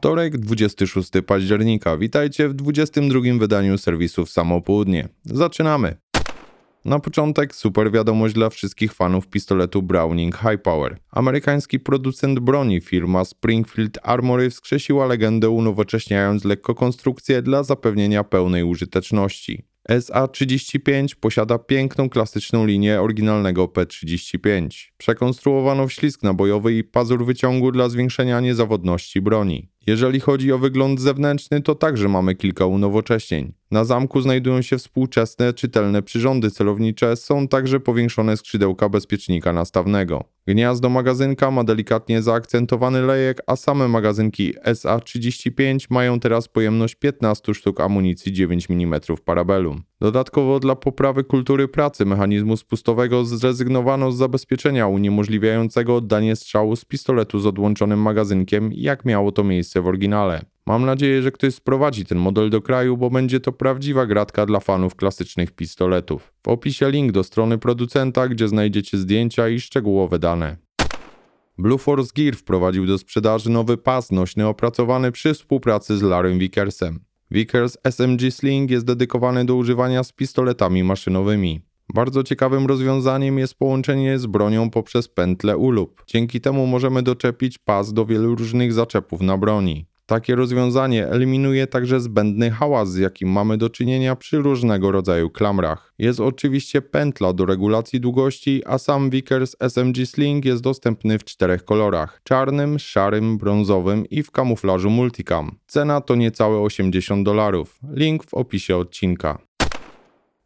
Wtorek, 0.00 0.38
26 0.38 1.10
października. 1.26 1.96
Witajcie 1.96 2.48
w 2.48 2.54
22 2.54 3.20
wydaniu 3.38 3.78
serwisów 3.78 4.30
Samo 4.30 4.60
Południe. 4.60 5.08
Zaczynamy! 5.24 5.96
Na 6.84 6.98
początek 6.98 7.54
super 7.54 7.92
wiadomość 7.92 8.34
dla 8.34 8.50
wszystkich 8.50 8.92
fanów 8.92 9.28
pistoletu 9.28 9.82
Browning 9.82 10.36
High 10.36 10.62
Power. 10.62 10.98
Amerykański 11.10 11.80
producent 11.80 12.38
broni 12.38 12.80
firma 12.80 13.24
Springfield 13.24 13.98
Armory 14.02 14.50
wskrzesiła 14.50 15.06
legendę 15.06 15.50
unowocześniając 15.50 16.44
lekko 16.44 16.74
konstrukcję 16.74 17.42
dla 17.42 17.62
zapewnienia 17.62 18.24
pełnej 18.24 18.64
użyteczności. 18.64 19.64
SA-35 19.88 21.14
posiada 21.20 21.58
piękną 21.58 22.08
klasyczną 22.08 22.66
linię 22.66 23.00
oryginalnego 23.00 23.68
P-35. 23.68 24.68
Przekonstruowano 24.98 25.86
wślizg 25.86 26.22
nabojowy 26.22 26.74
i 26.74 26.84
pazur 26.84 27.24
wyciągu 27.24 27.72
dla 27.72 27.88
zwiększenia 27.88 28.40
niezawodności 28.40 29.20
broni. 29.20 29.68
Jeżeli 29.90 30.20
chodzi 30.20 30.52
o 30.52 30.58
wygląd 30.58 31.00
zewnętrzny, 31.00 31.60
to 31.60 31.74
także 31.74 32.08
mamy 32.08 32.34
kilka 32.34 32.66
unowocześnień. 32.66 33.59
Na 33.70 33.84
zamku 33.84 34.20
znajdują 34.20 34.62
się 34.62 34.78
współczesne, 34.78 35.52
czytelne 35.52 36.02
przyrządy 36.02 36.50
celownicze, 36.50 37.16
są 37.16 37.48
także 37.48 37.80
powiększone 37.80 38.36
skrzydełka 38.36 38.88
bezpiecznika 38.88 39.52
nastawnego. 39.52 40.24
Gniazdo 40.46 40.88
magazynka 40.88 41.50
ma 41.50 41.64
delikatnie 41.64 42.22
zaakcentowany 42.22 43.02
lejek, 43.02 43.42
a 43.46 43.56
same 43.56 43.88
magazynki 43.88 44.54
SA-35 44.64 45.86
mają 45.90 46.20
teraz 46.20 46.48
pojemność 46.48 46.94
15 46.94 47.54
sztuk 47.54 47.80
amunicji 47.80 48.32
9 48.32 48.70
mm 48.70 49.00
parabellum. 49.24 49.82
Dodatkowo 50.00 50.60
dla 50.60 50.76
poprawy 50.76 51.24
kultury 51.24 51.68
pracy 51.68 52.06
mechanizmu 52.06 52.56
spustowego 52.56 53.24
zrezygnowano 53.24 54.12
z 54.12 54.16
zabezpieczenia 54.16 54.86
uniemożliwiającego 54.86 55.96
oddanie 55.96 56.36
strzału 56.36 56.76
z 56.76 56.84
pistoletu 56.84 57.38
z 57.38 57.46
odłączonym 57.46 58.02
magazynkiem, 58.02 58.70
jak 58.72 59.04
miało 59.04 59.32
to 59.32 59.44
miejsce 59.44 59.82
w 59.82 59.86
oryginale. 59.86 60.44
Mam 60.70 60.86
nadzieję, 60.86 61.22
że 61.22 61.32
ktoś 61.32 61.54
sprowadzi 61.54 62.04
ten 62.04 62.18
model 62.18 62.50
do 62.50 62.62
kraju, 62.62 62.96
bo 62.96 63.10
będzie 63.10 63.40
to 63.40 63.52
prawdziwa 63.52 64.06
gratka 64.06 64.46
dla 64.46 64.60
fanów 64.60 64.94
klasycznych 64.94 65.52
pistoletów. 65.52 66.32
W 66.42 66.48
opisie 66.48 66.90
link 66.90 67.12
do 67.12 67.24
strony 67.24 67.58
producenta, 67.58 68.28
gdzie 68.28 68.48
znajdziecie 68.48 68.98
zdjęcia 68.98 69.48
i 69.48 69.60
szczegółowe 69.60 70.18
dane. 70.18 70.56
Blue 71.58 71.78
Force 71.78 72.12
Gear 72.16 72.36
wprowadził 72.36 72.86
do 72.86 72.98
sprzedaży 72.98 73.50
nowy 73.50 73.76
pas 73.76 74.10
nośny 74.10 74.46
opracowany 74.46 75.12
przy 75.12 75.34
współpracy 75.34 75.96
z 75.96 76.02
Larrym 76.02 76.38
Vickersem. 76.38 77.00
Vickers 77.30 77.76
SMG 77.84 78.30
Sling 78.30 78.70
jest 78.70 78.86
dedykowany 78.86 79.44
do 79.44 79.54
używania 79.54 80.04
z 80.04 80.12
pistoletami 80.12 80.84
maszynowymi. 80.84 81.60
Bardzo 81.94 82.22
ciekawym 82.22 82.66
rozwiązaniem 82.66 83.38
jest 83.38 83.54
połączenie 83.54 84.18
z 84.18 84.26
bronią 84.26 84.70
poprzez 84.70 85.08
pętlę 85.08 85.56
ulub. 85.56 86.02
Dzięki 86.06 86.40
temu 86.40 86.66
możemy 86.66 87.02
doczepić 87.02 87.58
pas 87.58 87.92
do 87.92 88.06
wielu 88.06 88.34
różnych 88.34 88.72
zaczepów 88.72 89.20
na 89.20 89.38
broni. 89.38 89.89
Takie 90.10 90.34
rozwiązanie 90.34 91.06
eliminuje 91.06 91.66
także 91.66 92.00
zbędny 92.00 92.50
hałas, 92.50 92.92
z 92.92 92.96
jakim 92.96 93.28
mamy 93.28 93.58
do 93.58 93.70
czynienia 93.70 94.16
przy 94.16 94.38
różnego 94.38 94.92
rodzaju 94.92 95.30
klamrach. 95.30 95.94
Jest 95.98 96.20
oczywiście 96.20 96.82
pętla 96.82 97.32
do 97.32 97.46
regulacji 97.46 98.00
długości, 98.00 98.62
a 98.66 98.78
sam 98.78 99.10
Vickers 99.10 99.56
SMG 99.60 100.06
Sling 100.06 100.44
jest 100.44 100.62
dostępny 100.62 101.18
w 101.18 101.24
czterech 101.24 101.64
kolorach: 101.64 102.20
czarnym, 102.24 102.78
szarym, 102.78 103.38
brązowym 103.38 104.06
i 104.06 104.22
w 104.22 104.30
kamuflażu 104.30 104.90
multicam. 104.90 105.58
Cena 105.66 106.00
to 106.00 106.14
niecałe 106.14 106.60
80 106.60 107.24
dolarów. 107.24 107.78
Link 107.92 108.24
w 108.24 108.34
opisie 108.34 108.76
odcinka. 108.76 109.49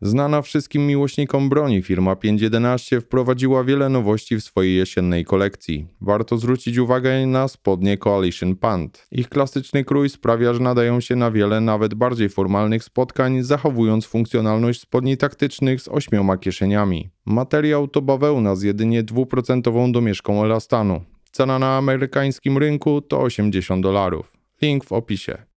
Znana 0.07 0.43
wszystkim 0.43 0.87
miłośnikom 0.87 1.49
broni 1.49 1.83
firma 1.83 2.17
511 2.17 3.01
wprowadziła 3.01 3.65
wiele 3.65 3.89
nowości 3.89 4.37
w 4.37 4.45
swojej 4.45 4.77
jesiennej 4.77 5.25
kolekcji. 5.25 5.87
Warto 6.01 6.39
zwrócić 6.39 6.79
uwagę 6.79 7.27
na 7.27 7.49
spodnie 7.49 7.99
Coalition 7.99 8.57
Pant. 8.57 9.07
Ich 9.11 9.29
klasyczny 9.29 9.85
krój 9.85 10.09
sprawia, 10.09 10.55
że 10.55 10.61
nadają 10.61 11.01
się 11.01 11.17
na 11.17 11.31
wiele 11.31 11.61
nawet 11.61 11.95
bardziej 11.95 12.29
formalnych 12.29 12.85
spotkań, 12.85 13.43
zachowując 13.43 14.07
funkcjonalność 14.07 14.81
spodni 14.81 15.17
taktycznych 15.17 15.81
z 15.81 15.89
ośmioma 15.89 16.37
kieszeniami. 16.37 17.11
Materiał 17.27 17.89
to 17.89 18.03
bawełna 18.03 18.57
z 18.57 18.63
jedynie 18.63 19.03
dwuprocentową 19.03 19.93
domieszką 19.93 20.45
elastanu. 20.45 21.05
Cena 21.33 21.59
na 21.59 21.77
amerykańskim 21.77 22.59
rynku 22.59 23.01
to 23.01 23.21
80 23.21 23.83
dolarów. 23.83 24.33
Link 24.63 24.85
w 24.85 24.93
opisie. 24.93 25.54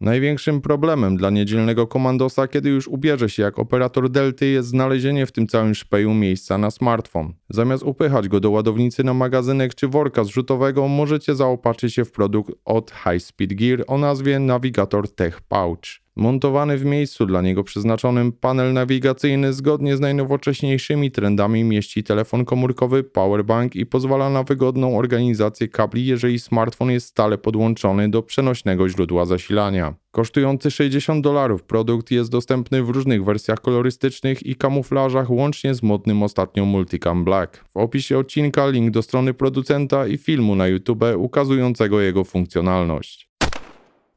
Największym 0.00 0.60
problemem 0.60 1.16
dla 1.16 1.30
niedzielnego 1.30 1.86
komandosa, 1.86 2.48
kiedy 2.48 2.70
już 2.70 2.88
ubierze 2.88 3.28
się 3.28 3.42
jak 3.42 3.58
operator 3.58 4.10
Delty, 4.10 4.46
jest 4.46 4.68
znalezienie 4.68 5.26
w 5.26 5.32
tym 5.32 5.46
całym 5.46 5.74
szpeju 5.74 6.14
miejsca 6.14 6.58
na 6.58 6.70
smartfon. 6.70 7.34
Zamiast 7.48 7.82
upychać 7.82 8.28
go 8.28 8.40
do 8.40 8.50
ładownicy 8.50 9.04
na 9.04 9.14
magazynek 9.14 9.74
czy 9.74 9.88
worka 9.88 10.24
zrzutowego, 10.24 10.88
możecie 10.88 11.34
zaopatrzyć 11.34 11.94
się 11.94 12.04
w 12.04 12.12
produkt 12.12 12.52
od 12.64 12.90
High 12.90 13.22
Speed 13.22 13.54
Gear 13.54 13.84
o 13.86 13.98
nazwie 13.98 14.38
Navigator 14.38 15.14
Tech 15.14 15.40
Pouch. 15.40 16.05
Montowany 16.18 16.78
w 16.78 16.84
miejscu 16.84 17.26
dla 17.26 17.42
niego 17.42 17.64
przeznaczonym 17.64 18.32
panel 18.32 18.72
nawigacyjny 18.72 19.52
zgodnie 19.52 19.96
z 19.96 20.00
najnowocześniejszymi 20.00 21.10
trendami 21.10 21.64
mieści 21.64 22.04
telefon 22.04 22.44
komórkowy, 22.44 23.04
powerbank 23.04 23.76
i 23.76 23.86
pozwala 23.86 24.30
na 24.30 24.42
wygodną 24.42 24.98
organizację 24.98 25.68
kabli, 25.68 26.06
jeżeli 26.06 26.38
smartfon 26.38 26.90
jest 26.90 27.06
stale 27.06 27.38
podłączony 27.38 28.08
do 28.08 28.22
przenośnego 28.22 28.88
źródła 28.88 29.24
zasilania. 29.24 29.94
Kosztujący 30.10 30.70
60 30.70 31.24
dolarów 31.24 31.62
produkt 31.62 32.10
jest 32.10 32.30
dostępny 32.30 32.82
w 32.82 32.88
różnych 32.88 33.24
wersjach 33.24 33.60
kolorystycznych 33.60 34.46
i 34.46 34.54
kamuflażach 34.54 35.30
łącznie 35.30 35.74
z 35.74 35.82
modnym 35.82 36.22
ostatnio 36.22 36.64
Multicam 36.64 37.24
Black. 37.24 37.64
W 37.68 37.76
opisie 37.76 38.18
odcinka 38.18 38.68
link 38.68 38.90
do 38.90 39.02
strony 39.02 39.34
producenta 39.34 40.06
i 40.06 40.18
filmu 40.18 40.54
na 40.54 40.66
YouTube 40.66 41.04
ukazującego 41.16 42.00
jego 42.00 42.24
funkcjonalność. 42.24 43.35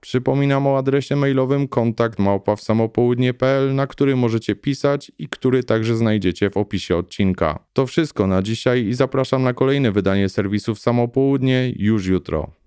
Przypominam 0.01 0.67
o 0.67 0.77
adresie 0.77 1.15
mailowym 1.15 1.67
kontakt 1.67 2.19
małpa 2.19 2.55
w 2.55 2.61
samopołudnie.pl, 2.61 3.75
na 3.75 3.87
który 3.87 4.15
możecie 4.15 4.55
pisać 4.55 5.11
i 5.17 5.27
który 5.27 5.63
także 5.63 5.95
znajdziecie 5.95 6.49
w 6.49 6.57
opisie 6.57 6.97
odcinka. 6.97 7.59
To 7.73 7.87
wszystko 7.87 8.27
na 8.27 8.41
dzisiaj 8.41 8.85
i 8.85 8.93
zapraszam 8.93 9.43
na 9.43 9.53
kolejne 9.53 9.91
wydanie 9.91 10.29
serwisów 10.29 10.79
Samopołudnie 10.79 11.73
już 11.75 12.05
jutro. 12.05 12.58